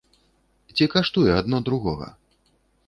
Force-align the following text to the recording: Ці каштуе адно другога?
Ці 0.77 0.89
каштуе 0.95 1.31
адно 1.41 1.57
другога? 1.69 2.13